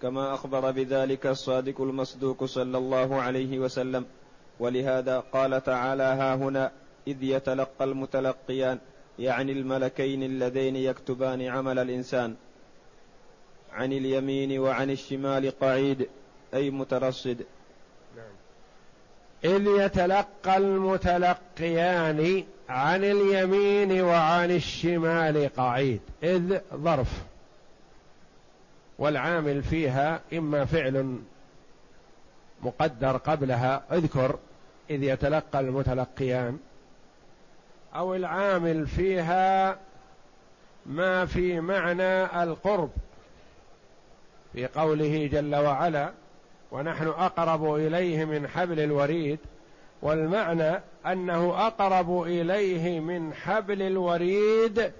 كما 0.03 0.35
أخبر 0.35 0.71
بذلك 0.71 1.27
الصادق 1.27 1.81
المصدوق 1.81 2.45
صلى 2.45 2.79
الله 2.79 3.23
عليه 3.23 3.59
وسلم. 3.59 4.05
ولهذا 4.61 5.21
قال 5.21 5.65
تعالى 5.65 6.03
ها 6.03 6.35
هنا 6.35 6.71
إذ 7.07 7.23
يتلقى 7.23 7.85
المتلقيان 7.85 8.79
يعني 9.19 9.53
الملكين 9.53 10.23
اللذين 10.23 10.77
يكتبان 10.77 11.43
عمل 11.43 11.79
الإنسان 11.79 12.35
عن 13.73 13.93
اليمين 13.93 14.59
وعن 14.59 14.91
الشمال 14.91 15.59
قعيد 15.61 16.09
أي 16.55 16.71
مترصد. 16.71 17.45
إذ 19.45 19.67
يتلقى 19.67 20.57
المتلقيان 20.57 22.45
عن 22.69 23.05
اليمين 23.05 24.03
وعن 24.03 24.51
الشمال 24.51 25.51
قعيد 25.57 26.01
إذ 26.23 26.59
ظرف. 26.75 27.23
والعامل 28.99 29.63
فيها 29.63 30.21
إما 30.33 30.65
فعل 30.65 31.19
مقدر 32.63 33.17
قبلها 33.17 33.83
اذكر 33.93 34.39
إذ 34.91 35.03
يتلقى 35.03 35.61
المتلقيان 35.61 36.59
أو 37.95 38.15
العامل 38.15 38.87
فيها 38.87 39.79
ما 40.87 41.27
في 41.27 41.61
معنى 41.61 42.43
القرب 42.43 42.91
في 44.53 44.67
قوله 44.67 45.27
جل 45.27 45.57
وعلا 45.57 46.13
ونحن 46.73 47.07
أقرب 47.07 47.75
إليه 47.75 48.25
من 48.25 48.49
حبل 48.49 48.81
الوريد 48.81 49.39
والمعنى 50.03 50.81
أنه 51.07 51.67
أقرب 51.67 52.23
إليه 52.23 53.01
من 53.01 53.35
حبل 53.35 53.83
الوريد 53.83 54.93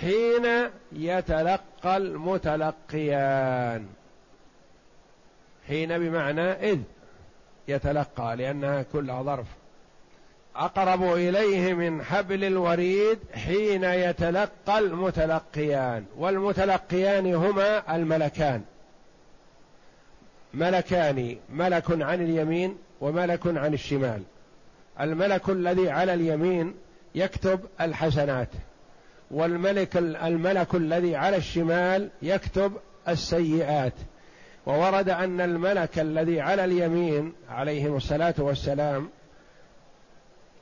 حين 0.00 0.70
يتلقى 0.92 1.96
المتلقيان. 1.96 3.86
حين 5.68 5.98
بمعنى 5.98 6.52
إذ. 6.52 6.78
يتلقى 7.68 8.36
لأنها 8.36 8.82
كلها 8.92 9.22
ظرف. 9.22 9.46
أقرب 10.56 11.02
إليه 11.02 11.74
من 11.74 12.02
حبل 12.02 12.44
الوريد 12.44 13.18
حين 13.34 13.84
يتلقى 13.84 14.78
المتلقيان 14.78 16.04
والمتلقيان 16.18 17.34
هما 17.34 17.96
الملكان. 17.96 18.62
ملكان 20.54 21.36
ملك 21.50 21.84
عن 22.02 22.22
اليمين 22.22 22.76
وملك 23.00 23.46
عن 23.46 23.74
الشمال. 23.74 24.22
الملك 25.00 25.48
الذي 25.48 25.90
على 25.90 26.14
اليمين 26.14 26.74
يكتب 27.14 27.60
الحسنات 27.80 28.48
والملك 29.30 29.96
الملك 29.96 30.74
الذي 30.74 31.16
على 31.16 31.36
الشمال 31.36 32.08
يكتب 32.22 32.72
السيئات. 33.08 33.92
وورد 34.66 35.08
أن 35.08 35.40
الملك 35.40 35.98
الذي 35.98 36.40
على 36.40 36.64
اليمين 36.64 37.32
عليهم 37.48 37.96
الصلاة 37.96 38.34
والسلام 38.38 39.08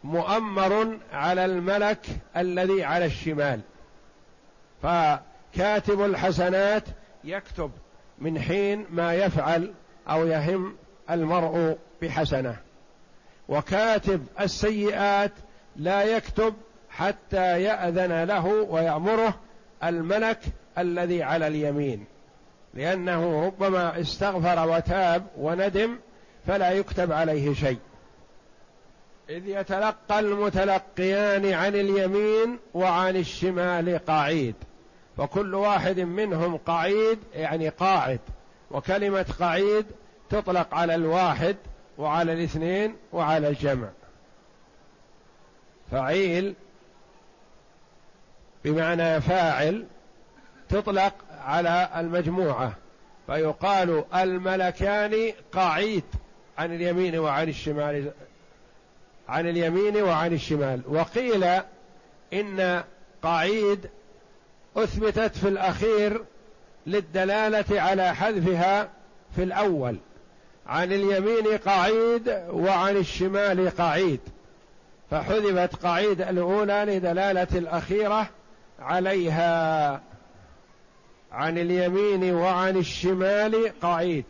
مؤمر 0.05 0.99
على 1.13 1.45
الملك 1.45 2.07
الذي 2.37 2.85
على 2.85 3.05
الشمال. 3.05 3.61
فكاتب 4.83 6.05
الحسنات 6.05 6.85
يكتب 7.25 7.71
من 8.19 8.39
حين 8.39 8.87
ما 8.91 9.15
يفعل 9.15 9.73
أو 10.09 10.27
يهم 10.27 10.77
المرء 11.11 11.79
بحسنة. 12.03 12.57
وكاتب 13.49 14.27
السيئات 14.41 15.33
لا 15.77 16.03
يكتب 16.03 16.55
حتى 16.91 17.63
يأذن 17.63 18.25
له 18.25 18.47
ويأمره 18.47 19.35
الملك 19.85 20.39
الذي 20.79 21.23
على 21.23 21.47
اليمين. 21.47 22.12
لأنه 22.75 23.47
ربما 23.47 24.01
استغفر 24.01 24.69
وتاب 24.69 25.27
وندم 25.37 25.99
فلا 26.47 26.71
يكتب 26.71 27.13
عليه 27.13 27.55
شيء. 27.55 27.79
إذ 29.31 29.49
يتلقى 29.49 30.21
المتلقيان 30.21 31.53
عن 31.53 31.75
اليمين 31.75 32.59
وعن 32.75 33.17
الشمال 33.17 34.01
قعيد 34.07 34.55
فكل 35.17 35.55
واحد 35.55 36.01
منهم 36.01 36.57
قعيد 36.57 37.19
يعني 37.35 37.69
قاعد 37.69 38.21
وكلمة 38.71 39.27
قعيد 39.41 39.87
تطلق 40.31 40.75
على 40.75 40.95
الواحد 40.95 41.57
وعلى 41.99 42.33
الاثنين 42.33 42.97
وعلى 43.13 43.49
الجمع. 43.49 43.89
فعيل 45.91 46.55
بمعنى 48.65 49.21
فاعل 49.21 49.87
تطلق 50.69 51.15
على 51.47 51.89
المجموعة 51.97 52.73
فيقال 53.27 54.05
الملكان 54.15 55.33
قعيد 55.53 56.05
عن 56.59 56.75
اليمين 56.75 57.19
وعن 57.19 57.49
الشمال 57.49 58.11
عن 59.29 59.49
اليمين 59.49 60.03
وعن 60.03 60.33
الشمال. 60.33 60.81
وقيل 60.89 61.45
إن 62.33 62.83
قعيد 63.23 63.87
أثبتت 64.77 65.37
في 65.37 65.49
الأخير 65.49 66.25
للدلالة 66.87 67.81
على 67.81 68.15
حذفها 68.15 68.89
في 69.37 69.43
الأول. 69.43 69.97
عن 70.67 70.93
اليمين 70.93 71.59
قعيد 71.67 72.43
وعن 72.51 72.97
الشمال 72.97 73.77
قعيد 73.77 74.21
فحذفت 75.11 75.77
قعيد 75.77 76.21
الأولى 76.21 76.85
لدلالة 76.89 77.49
الأخيرة 77.55 78.27
عليها. 78.81 80.01
عن 81.33 81.59
اليمين 81.59 82.35
وعن 82.35 82.77
الشمال 82.77 83.81
قعيد. 83.81 84.25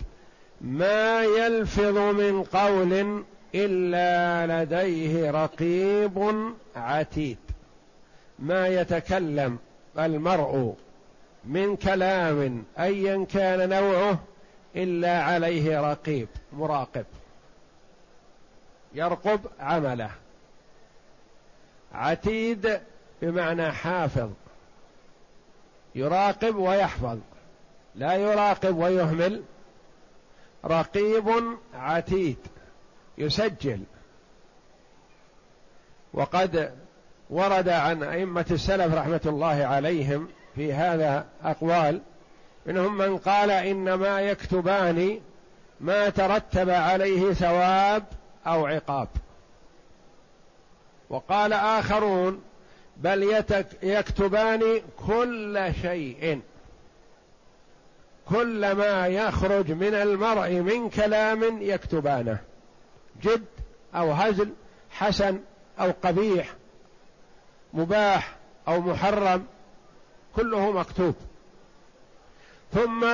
ما 0.60 1.22
يلفظ 1.22 1.98
من 1.98 2.42
قول 2.42 3.24
إلا 3.54 4.46
لديه 4.64 5.30
رقيب 5.30 6.34
عتيد. 6.76 7.38
ما 8.38 8.68
يتكلم 8.68 9.58
المرء 9.98 10.74
من 11.44 11.76
كلام 11.76 12.64
أيا 12.78 13.26
كان 13.32 13.68
نوعه 13.68 14.18
إلا 14.76 15.22
عليه 15.22 15.80
رقيب 15.80 16.28
مراقب. 16.52 17.06
يرقب 18.94 19.40
عمله. 19.60 20.10
عتيد 21.94 22.80
بمعنى 23.22 23.72
حافظ. 23.72 24.30
يراقب 25.94 26.56
ويحفظ. 26.56 27.18
لا 27.94 28.14
يراقب 28.14 28.76
ويهمل. 28.76 29.42
رقيب 30.64 31.28
عتيد. 31.74 32.38
يسجل. 33.18 33.82
وقد 36.14 36.72
ورد 37.30 37.68
عن 37.68 38.02
أئمة 38.02 38.46
السلف 38.50 38.94
رحمة 38.94 39.20
الله 39.26 39.64
عليهم 39.64 40.28
في 40.54 40.72
هذا 40.72 41.26
أقوال 41.42 42.00
منهم 42.66 42.98
من 42.98 43.18
قال 43.18 43.50
إنما 43.50 44.20
يكتبان 44.20 45.20
ما 45.80 46.08
ترتب 46.08 46.70
عليه 46.70 47.32
ثواب 47.32 48.04
أو 48.46 48.66
عقاب. 48.66 49.08
وقال 51.10 51.52
آخرون 51.52 52.42
بل 52.96 53.42
يكتبان 53.82 54.80
كل 55.06 55.72
شيء. 55.82 56.40
كل 58.28 58.72
ما 58.72 59.06
يخرج 59.06 59.72
من 59.72 59.94
المرء 59.94 60.50
من 60.50 60.90
كلام 60.90 61.62
يكتبانه. 61.62 62.38
جد 63.22 63.44
أو 63.94 64.12
هزل 64.12 64.52
حسن 64.90 65.40
أو 65.80 65.92
قبيح 66.02 66.54
مباح 67.72 68.36
أو 68.68 68.80
محرم 68.80 69.46
كله 70.36 70.72
مكتوب. 70.72 71.14
ثم 72.72 73.06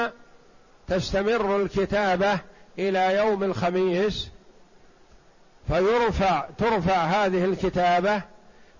تستمر 0.89 1.57
الكتابة 1.57 2.39
إلى 2.79 3.17
يوم 3.17 3.45
الخميس 3.45 4.29
فيرفع 5.69 6.49
ترفع 6.59 7.05
هذه 7.05 7.45
الكتابة 7.45 8.23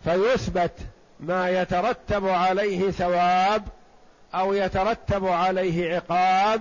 فيثبت 0.05 0.73
ما 1.21 1.51
يترتب 1.51 2.29
عليه 2.29 2.91
ثواب 2.91 3.63
أو 4.35 4.55
يترتب 4.55 5.27
عليه 5.27 5.95
عقاب 5.95 6.61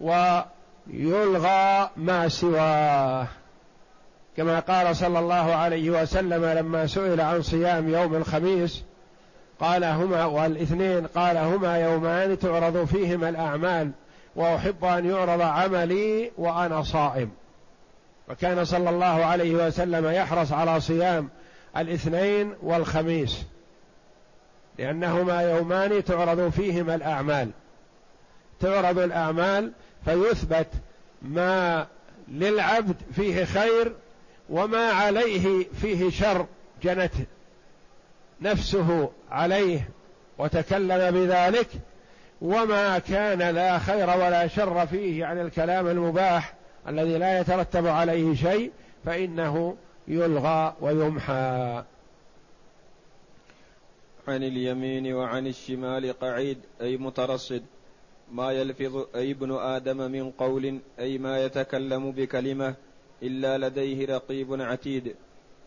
ويلغى 0.00 1.90
ما 1.96 2.28
سواه. 2.28 3.26
كما 4.36 4.60
قال 4.60 4.96
صلى 4.96 5.18
الله 5.18 5.54
عليه 5.54 5.90
وسلم 5.90 6.44
لما 6.44 6.86
سئل 6.86 7.20
عن 7.20 7.42
صيام 7.42 7.88
يوم 7.88 8.14
الخميس 8.14 8.82
قال 9.60 9.84
هما 9.84 10.24
والاثنين 10.24 11.06
قال 11.06 11.36
هما 11.36 11.78
يومان 11.78 12.38
تعرض 12.38 12.84
فيهما 12.84 13.28
الأعمال 13.28 13.90
وأحب 14.36 14.84
أن 14.84 15.10
يعرض 15.10 15.40
عملي 15.40 16.30
وأنا 16.38 16.82
صائم. 16.82 17.30
وكان 18.28 18.64
صلى 18.64 18.90
الله 18.90 19.24
عليه 19.24 19.66
وسلم 19.66 20.06
يحرص 20.06 20.52
على 20.52 20.80
صيام 20.80 21.28
الاثنين 21.76 22.54
والخميس 22.62 23.42
لأنهما 24.78 25.42
يومان 25.42 26.04
تعرض 26.04 26.48
فيهما 26.48 26.94
الأعمال. 26.94 27.50
تعرض 28.60 28.98
الأعمال 28.98 29.72
فيثبت 30.04 30.66
ما 31.22 31.86
للعبد 32.28 32.96
فيه 33.12 33.44
خير 33.44 33.92
وما 34.50 34.90
عليه 34.90 35.66
فيه 35.80 36.10
شر 36.10 36.46
جنت 36.82 37.12
نفسه 38.40 39.10
عليه 39.30 39.88
وتكلم 40.38 41.10
بذلك 41.10 41.68
وما 42.42 42.98
كان 42.98 43.38
لا 43.38 43.78
خير 43.78 44.10
ولا 44.10 44.46
شر 44.46 44.86
فيه 44.86 45.24
عن 45.24 45.40
الكلام 45.40 45.86
المباح 45.86 46.54
الذي 46.88 47.18
لا 47.18 47.40
يترتب 47.40 47.86
عليه 47.86 48.34
شيء 48.34 48.70
فإنه 49.04 49.76
يلغى 50.08 50.74
ويمحى. 50.80 51.84
عن 54.28 54.42
اليمين 54.42 55.14
وعن 55.14 55.46
الشمال 55.46 56.18
قعيد 56.20 56.58
أي 56.80 56.96
مترصد. 56.96 57.62
ما 58.32 58.52
يلفظ 58.52 59.06
أي 59.14 59.30
ابن 59.30 59.52
آدم 59.52 60.10
من 60.10 60.30
قول 60.30 60.78
أي 60.98 61.18
ما 61.18 61.44
يتكلم 61.44 62.10
بكلمة 62.10 62.74
إلا 63.22 63.58
لديه 63.58 64.06
رقيب 64.06 64.62
عتيد. 64.62 65.14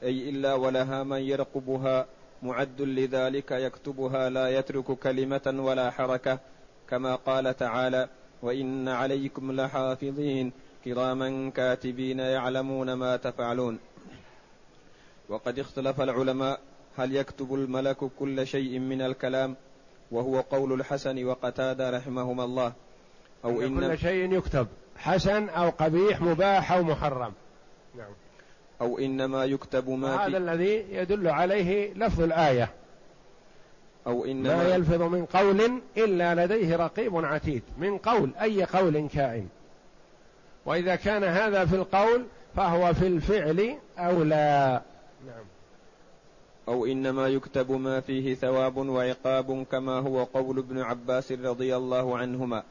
أي 0.04 0.30
إلا 0.30 0.54
ولها 0.54 1.04
من 1.04 1.22
يرقبها 1.22 2.06
معد 2.44 2.82
لذلك 2.82 3.52
يكتبها 3.52 4.30
لا 4.30 4.50
يترك 4.50 4.86
كلمة 4.86 5.56
ولا 5.60 5.92
حركة 5.92 6.40
كما 6.90 7.16
قال 7.16 7.58
تعالى 7.58 8.10
وإن 8.42 8.88
عليكم 8.88 9.52
لحافظين 9.52 10.52
كراما 10.86 11.50
كاتبين 11.50 12.20
يعلمون 12.20 12.94
ما 12.94 13.18
تفعلون. 13.18 13.80
وقد 15.30 15.60
اختلف 15.60 16.02
العلماء 16.02 16.60
هل 16.98 17.16
يكتب 17.16 17.54
الملك 17.54 17.98
كل 18.20 18.48
شيء 18.48 18.80
من 18.80 19.02
الكلام 19.02 19.56
وهو 20.12 20.40
قول 20.40 20.74
الحسن 20.74 21.26
وقتادة 21.26 21.90
رحمهما 21.90 22.44
الله 22.44 22.74
أو 23.46 23.62
إن 23.62 23.80
كل 23.80 23.98
شيء 23.98 24.34
يكتب 24.34 24.68
حسن 24.98 25.50
أو 25.50 25.70
قبيح 25.70 26.22
مباح 26.22 26.72
أو 26.72 26.84
محرم 26.84 27.34
نعم. 27.98 28.12
أو 28.82 29.00
إنما 29.00 29.46
يكتب 29.46 29.90
ما 29.90 30.26
هذا 30.26 30.38
الذي 30.38 30.86
يدل 30.92 31.28
عليه 31.28 31.94
لفظ 31.94 32.22
الآية. 32.22 32.70
أو 34.08 34.26
إنما 34.26 34.56
ما 34.56 34.64
يلفظ 34.76 35.02
من 35.02 35.26
قول 35.26 35.82
إلا 35.98 36.46
لديه 36.46 36.76
رقيب 36.76 37.26
عتيد 37.26 37.64
من 37.78 37.98
قول 37.98 38.32
أي 38.42 38.64
قول 38.64 39.08
كائن. 39.08 39.48
وإذا 40.66 40.96
كان 40.96 41.24
هذا 41.24 41.66
في 41.66 41.76
القول 41.76 42.26
فهو 42.56 42.94
في 42.94 43.08
الفعل 43.08 43.78
أولى. 43.98 44.82
نعم. 45.26 45.46
أو 46.68 46.86
إنما 46.86 47.28
يكتب 47.28 47.72
ما 47.72 48.00
فيه 48.00 48.36
ثواب 48.36 48.78
وعقاب 48.78 49.66
كما 49.72 50.00
هو 50.00 50.24
قول 50.24 50.58
ابن 50.60 50.82
عباس 50.82 51.32
رضي 51.32 51.76
الله 51.76 52.18
عنهما. 52.18 52.64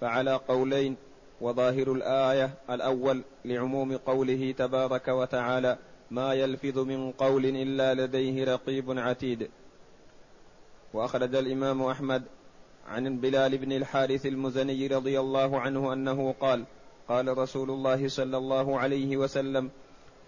فعلى 0.00 0.34
قولين 0.48 0.96
وظاهر 1.40 1.92
الآية 1.92 2.54
الأول 2.70 3.22
لعموم 3.44 3.96
قوله 3.96 4.52
تبارك 4.52 5.08
وتعالى 5.08 5.78
ما 6.10 6.34
يلفظ 6.34 6.78
من 6.78 7.12
قول 7.12 7.46
إلا 7.46 7.94
لديه 7.94 8.44
رقيب 8.44 8.98
عتيد 8.98 9.50
وأخرج 10.94 11.34
الإمام 11.34 11.82
أحمد 11.82 12.22
عن 12.88 13.16
بلال 13.20 13.58
بن 13.58 13.72
الحارث 13.72 14.26
المزني 14.26 14.86
رضي 14.86 15.20
الله 15.20 15.60
عنه 15.60 15.92
أنه 15.92 16.34
قال 16.40 16.64
قال 17.08 17.38
رسول 17.38 17.70
الله 17.70 18.08
صلى 18.08 18.36
الله 18.36 18.78
عليه 18.78 19.16
وسلم 19.16 19.70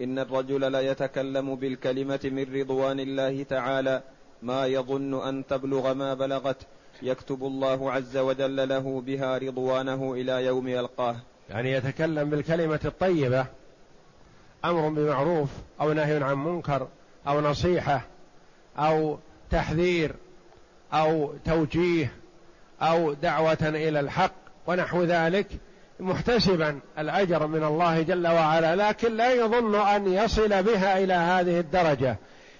إن 0.01 0.19
الرجل 0.19 0.71
ليتكلم 0.71 1.55
بالكلمة 1.55 2.19
من 2.23 2.55
رضوان 2.61 2.99
الله 2.99 3.43
تعالى 3.43 4.01
ما 4.41 4.65
يظن 4.65 5.27
أن 5.27 5.47
تبلغ 5.47 5.93
ما 5.93 6.13
بلغت. 6.13 6.57
يكتب 7.01 7.43
الله 7.43 7.91
عز 7.91 8.17
وجل 8.17 8.69
له 8.69 9.01
بها 9.01 9.37
رضوانه 9.37 10.13
إلى 10.13 10.45
يوم 10.45 10.67
يلقاه. 10.67 11.15
يعني 11.49 11.71
يتكلم 11.71 12.29
بالكلمة 12.29 12.79
الطيبة 12.85 13.45
أمر 14.65 14.89
بمعروف 14.89 15.49
أو 15.81 15.93
نهي 15.93 16.23
عن 16.23 16.37
منكر 16.37 16.87
أو 17.27 17.41
نصيحة 17.41 18.05
أو 18.77 19.19
تحذير 19.51 20.15
أو 20.93 21.33
توجيه 21.45 22.13
أو 22.81 23.13
دعوة 23.13 23.57
إلى 23.61 23.99
الحق 23.99 24.35
ونحو 24.67 25.03
ذلك. 25.03 25.47
محتسبا 26.03 26.79
الأجر 26.99 27.47
من 27.47 27.63
الله 27.63 28.01
جل 28.01 28.27
وعلا 28.27 28.75
لكن 28.75 29.17
لا 29.17 29.33
يظن 29.33 29.75
أن 29.75 30.13
يصل 30.13 30.63
بها 30.63 30.97
إلى 30.97 31.13
هذه 31.13 31.59
الدرجة. 31.59 32.17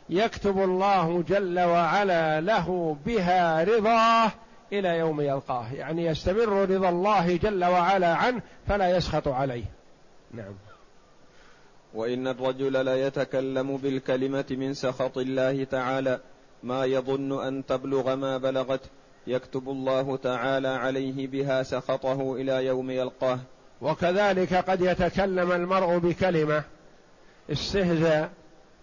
يكتب 0.09 0.57
الله 0.57 1.23
جل 1.29 1.59
وعلا 1.59 2.41
له 2.41 2.97
بها 3.05 3.63
رضاه 3.63 4.31
إلى 4.73 4.97
يوم 4.97 5.21
يلقاه. 5.21 5.73
يعني 5.73 6.05
يستمر 6.05 6.69
رضا 6.69 6.89
الله 6.89 7.37
جل 7.37 7.65
وعلا 7.65 8.15
عنه 8.15 8.41
فلا 8.67 8.97
يسخط 8.97 9.27
عليه. 9.27 9.65
نعم. 10.33 10.53
وإن 11.93 12.27
الرجل 12.27 12.73
لا 12.73 13.07
يتكلم 13.07 13.77
بالكلمة 13.77 14.45
من 14.51 14.73
سخط 14.73 15.17
الله 15.17 15.63
تعالى 15.63 16.19
ما 16.63 16.85
يظن 16.85 17.45
أن 17.47 17.65
تبلغ 17.65 18.15
ما 18.15 18.37
بلغت 18.37 18.81
يكتب 19.27 19.69
الله 19.69 20.17
تعالى 20.17 20.67
عليه 20.67 21.27
بها 21.27 21.63
سخطه 21.63 22.35
إلى 22.35 22.65
يوم 22.65 22.91
يلقاه. 22.91 23.39
وكذلك 23.81 24.53
قد 24.53 24.81
يتكلم 24.81 25.51
المرء 25.51 25.97
بكلمة 25.97 26.63
استهزاء 27.51 28.29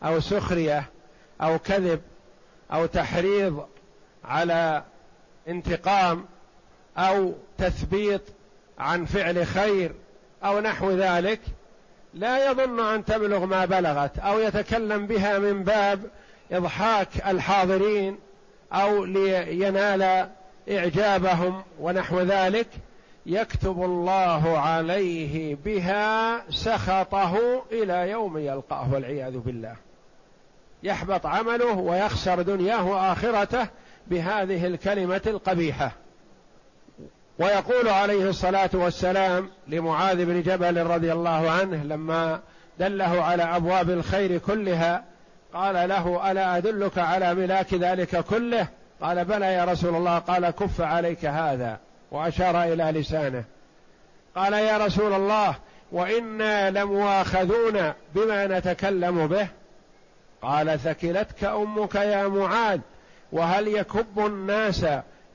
أو 0.02 0.20
سخرية 0.20 0.84
أو 1.40 1.58
كذب 1.58 2.00
أو 2.72 2.86
تحريض 2.86 3.66
على 4.24 4.82
انتقام 5.48 6.24
أو 6.98 7.32
تثبيط 7.58 8.22
عن 8.78 9.04
فعل 9.04 9.46
خير 9.46 9.92
أو 10.44 10.60
نحو 10.60 10.90
ذلك 10.90 11.40
لا 12.14 12.50
يظن 12.50 12.80
أن 12.80 13.04
تبلغ 13.04 13.44
ما 13.44 13.64
بلغت 13.64 14.18
أو 14.18 14.38
يتكلم 14.38 15.06
بها 15.06 15.38
من 15.38 15.64
باب 15.64 16.00
إضحاك 16.52 17.08
الحاضرين 17.26 18.18
أو 18.72 19.04
لينال 19.04 20.28
إعجابهم 20.70 21.62
ونحو 21.80 22.20
ذلك 22.20 22.66
يكتب 23.26 23.82
الله 23.84 24.58
عليه 24.58 25.56
بها 25.64 26.42
سخطه 26.50 27.62
إلى 27.72 28.10
يوم 28.10 28.38
يلقاه 28.38 28.92
والعياذ 28.92 29.38
بالله. 29.38 29.76
يحبط 30.82 31.26
عمله 31.26 31.72
ويخسر 31.72 32.42
دنياه 32.42 32.86
وآخرته 32.86 33.66
بهذه 34.06 34.66
الكلمة 34.66 35.22
القبيحة. 35.26 35.92
ويقول 37.38 37.88
عليه 37.88 38.28
الصلاة 38.28 38.70
والسلام 38.74 39.50
لمعاذ 39.68 40.24
بن 40.24 40.42
جبل 40.42 40.86
رضي 40.86 41.12
الله 41.12 41.50
عنه 41.50 41.84
لما 41.84 42.40
دله 42.78 43.22
على 43.22 43.42
أبواب 43.42 43.90
الخير 43.90 44.38
كلها 44.38 45.04
قال 45.54 45.88
له 45.88 46.30
ألا 46.30 46.56
أدلك 46.56 46.98
على 46.98 47.34
ملاك 47.34 47.74
ذلك 47.74 48.24
كله؟ 48.24 48.68
قال 49.00 49.24
بلى 49.24 49.46
يا 49.46 49.64
رسول 49.64 49.96
الله. 49.96 50.18
قال 50.18 50.50
كف 50.50 50.80
عليك 50.80 51.24
هذا. 51.24 51.78
وأشار 52.10 52.62
إلى 52.62 53.00
لسانه. 53.00 53.44
قال 54.36 54.52
يا 54.52 54.78
رسول 54.78 55.12
الله 55.12 55.54
وإنا 55.92 56.70
لمواخذون 56.70 57.92
بما 58.14 58.46
نتكلم 58.46 59.26
به. 59.26 59.48
قال 60.42 60.80
ثكلتك 60.80 61.44
أمك 61.44 61.94
يا 61.94 62.28
معاذ 62.28 62.80
وهل 63.32 63.68
يكب 63.68 64.26
الناس 64.26 64.84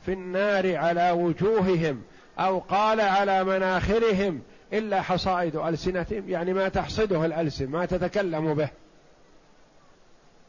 في 0.06 0.14
النار 0.14 0.76
على 0.78 1.12
وجوههم 1.12 2.02
أو 2.40 2.60
قال 2.60 3.02
على 3.02 3.44
مناخرهم 3.44 4.42
إلا 4.74 5.02
حصائد 5.02 5.56
ألسنتهم؟ 5.56 6.30
يعني 6.30 6.54
ما 6.54 6.70
تحصده 6.70 7.26
الألسن 7.26 7.68
ما 7.68 7.86
تتكلم 7.86 8.54
به. 8.54 8.70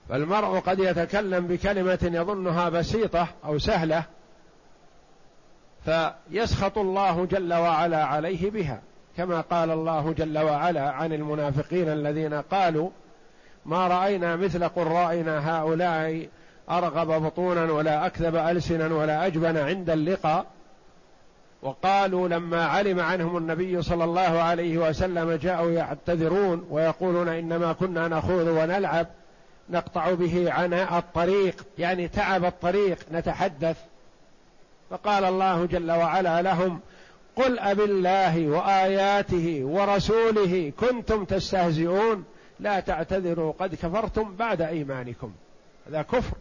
فالمرء 0.09 0.59
قد 0.59 0.79
يتكلم 0.79 1.47
بكلمة 1.47 1.99
يظنها 2.03 2.69
بسيطة 2.69 3.29
أو 3.45 3.59
سهلة 3.59 4.05
فيسخط 5.85 6.79
الله 6.79 7.25
جل 7.25 7.55
وعلا 7.55 8.05
عليه 8.05 8.51
بها 8.51 8.83
كما 9.17 9.41
قال 9.41 9.71
الله 9.71 10.13
جل 10.13 10.39
وعلا 10.39 10.91
عن 10.91 11.13
المنافقين 11.13 11.89
الذين 11.89 12.35
قالوا 12.35 12.91
ما 13.67 13.89
رأينا 13.89 14.37
مثل 14.37 14.69
قرائنا 14.69 15.59
هؤلاء 15.59 16.29
أرغب 16.71 17.23
بطونا 17.23 17.73
ولا 17.73 18.07
أكذب 18.07 18.37
ألسنا 18.37 18.95
ولا 18.95 19.27
أجبن 19.27 19.57
عند 19.57 19.91
اللقاء 19.91 20.47
وقالوا 21.63 22.29
لما 22.29 22.65
علم 22.65 23.01
عنهم 23.01 23.37
النبي 23.37 23.83
صلى 23.83 24.05
الله 24.05 24.21
عليه 24.21 24.79
وسلم 24.79 25.33
جاءوا 25.33 25.71
يعتذرون 25.71 26.67
ويقولون 26.71 27.29
إنما 27.29 27.73
كنا 27.73 28.09
نخوض 28.09 28.47
ونلعب 28.47 29.07
نقطع 29.71 30.13
به 30.13 30.53
عناء 30.53 30.99
الطريق 30.99 31.67
يعني 31.79 32.09
تعب 32.09 32.45
الطريق 32.45 32.99
نتحدث. 33.13 33.77
فقال 34.91 35.25
الله 35.25 35.67
جل 35.67 35.91
وعلا 35.91 36.43
لهم 36.43 36.81
قل 37.37 37.59
أب 37.59 37.81
الله 37.81 38.49
وآياته 38.49 39.61
ورسوله 39.65 40.73
كنتم 40.81 41.25
تستهزئون 41.25 42.25
لا 42.61 42.81
تعتذروا 42.81 43.53
قد 43.53 43.75
كفرتم 43.75 44.37
بعد 44.37 44.63
إيمانكم. 44.63 45.33
هذا 45.89 46.03
كفر 46.03 46.37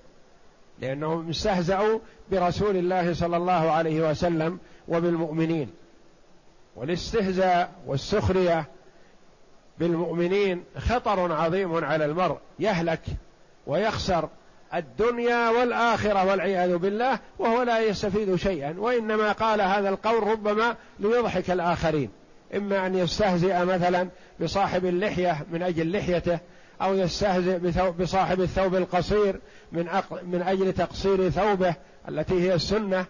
لأنهم 0.82 1.30
استهزأوا 1.30 2.00
برسول 2.32 2.78
الله 2.78 3.14
صلى 3.14 3.38
الله 3.38 3.72
عليه 3.72 4.10
وسلم 4.10 4.60
وبالمؤمنين. 4.88 5.70
والاستهزاء 6.76 7.72
والسخرية 7.88 8.66
بالمؤمنين 9.80 10.64
خطر 10.78 11.34
عظيم 11.34 11.86
على 11.86 12.06
المرء 12.06 12.38
يهلك 12.60 13.02
ويخسر 13.68 14.30
الدنيا 14.74 15.50
والآخرة 15.50 16.26
والعياذ 16.26 16.78
بالله 16.78 17.20
وهو 17.40 17.64
لا 17.64 17.80
يستفيد 17.80 18.36
شيئا 18.36 18.76
وإنما 18.78 19.32
قال 19.32 19.62
هذا 19.62 19.90
القول 19.90 20.28
ربما 20.28 20.76
ليضحك 21.00 21.52
الآخرين. 21.52 22.10
إما 22.56 22.88
أن 22.88 22.96
يستهزئ 22.96 23.66
مثلا 23.66 24.10
بصاحب 24.42 24.86
اللحية 24.86 25.46
من 25.52 25.64
أجل 25.64 25.98
لحيته 25.98 26.40
أو 26.82 26.94
يستهزئ 26.94 27.58
بصاحب 27.92 28.42
الثوب 28.42 28.76
القصير 28.76 29.40
من 29.72 29.88
من 30.24 30.42
أجل 30.42 30.74
تقصير 30.74 31.30
ثوبه 31.30 31.76
التي 32.10 32.42
هي 32.42 32.54
السنة 32.54 33.06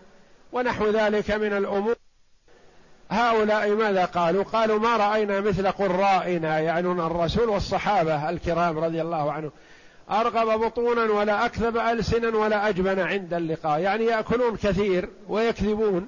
ونحو 0.51 0.89
ذلك 0.89 1.31
من 1.31 1.53
الأمور 1.53 1.95
هؤلاء 3.09 3.75
ماذا 3.75 4.05
قالوا؟ 4.05 4.43
قالوا 4.43 4.79
ما 4.79 4.97
رأينا 4.97 5.41
مثل 5.41 5.71
قرائنا 5.71 6.59
يعنون 6.59 6.99
الرسول 6.99 7.49
والصحابة 7.49 8.29
الكرام 8.29 8.79
رضي 8.79 9.01
الله 9.01 9.31
عنهم 9.31 9.51
أرغب 10.11 10.59
بطونا 10.59 11.03
ولا 11.03 11.45
أكذب 11.45 11.77
ألسنا 11.77 12.37
ولا 12.37 12.69
أجبن 12.69 12.99
عند 12.99 13.33
اللقاء. 13.33 13.79
يعني 13.79 14.05
يأكلون 14.05 14.55
كثير 14.55 15.09
ويكذبون 15.29 16.07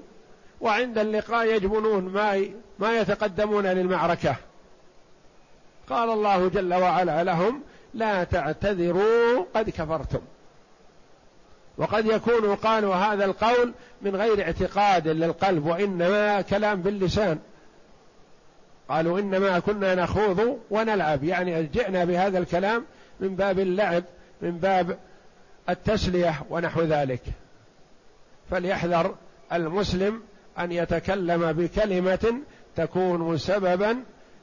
وعند 0.61 0.97
اللقاء 0.97 1.55
يجبنون 1.55 2.03
ما 2.03 2.45
ما 2.79 2.99
يتقدمون 2.99 3.65
للمعركة. 3.65 4.35
قال 5.89 6.09
الله 6.09 6.47
جل 6.47 6.73
وعلا 6.73 7.23
لهم 7.23 7.61
لا 7.93 8.23
تعتذروا 8.23 9.45
قد 9.55 9.69
كفرتم. 9.69 10.21
وقد 11.77 12.05
يكون 12.05 12.55
قالوا 12.55 12.95
هذا 12.95 13.25
القول 13.25 13.73
من 14.01 14.15
غير 14.15 14.41
اعتقاد 14.41 15.07
للقلب 15.07 15.65
وإنما 15.65 16.41
كلام 16.41 16.81
باللسان. 16.81 17.39
قالوا 18.89 19.19
إنما 19.19 19.59
كنا 19.59 19.95
نخوض 19.95 20.59
ونلعب 20.69 21.23
يعني 21.23 21.63
جئنا 21.63 22.05
بهذا 22.05 22.37
الكلام 22.39 22.85
من 23.19 23.35
باب 23.35 23.59
اللعب 23.59 24.03
من 24.41 24.57
باب 24.57 24.97
التسلية 25.69 26.35
ونحو 26.49 26.81
ذلك. 26.81 27.21
فليحذر 28.51 29.15
المسلم 29.53 30.21
أن 30.59 30.71
يتكلم 30.71 31.51
بكلمة 31.51 32.33
تكون 32.75 33.37
سببا 33.37 33.97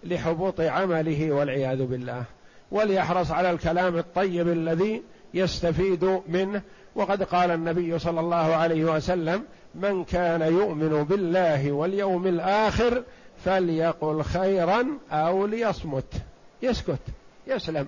لحبوط 0.05 0.61
عمله 0.61 1.33
والعياذ 1.33 1.83
بالله. 1.87 2.25
وليحرص 2.71 3.31
على 3.31 3.51
الكلام 3.51 3.97
الطيب 3.97 4.49
الذي 4.49 5.03
يستفيد 5.35 6.21
منه 6.29 6.63
وقد 6.95 7.23
قال 7.23 7.51
النبي 7.51 7.99
صلى 7.99 8.21
الله 8.21 8.55
عليه 8.55 8.85
وسلم 8.85 9.45
من 9.75 10.05
كان 10.05 10.43
يؤمن 10.43 11.05
بالله 11.05 11.73
واليوم 11.73 12.27
الآخر 12.27 13.03
فليقل 13.45 14.23
خيرا 14.23 14.87
أو 15.11 15.47
ليصمت. 15.47 16.23
يسكت 16.63 17.01
يسلم. 17.47 17.87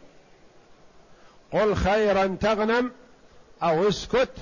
قل 1.52 1.74
خيرا 1.74 2.36
تغنم 2.40 2.90
أو 3.62 3.88
اسكت 3.88 4.32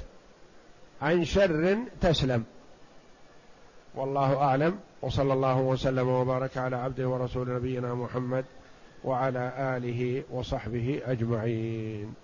عن 1.03 1.25
شر 1.25 1.77
تسلم. 2.01 2.45
والله 3.95 4.37
أعلم. 4.37 4.79
وصلى 5.03 5.33
الله 5.33 5.61
وسلم 5.61 6.09
وبارك 6.09 6.57
على 6.57 6.77
عبده 6.77 7.09
ورسول 7.09 7.55
نبينا 7.55 7.95
محمد 7.95 8.45
وعلى 9.05 9.53
آله 9.77 10.23
وصحبه 10.31 11.01
أجمعين. 11.07 12.15